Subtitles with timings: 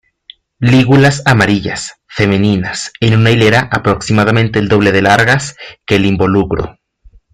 [0.57, 6.79] Lígulas amarillas, femeninas, en una hilera aproximadamente el doble de largas que el involucro.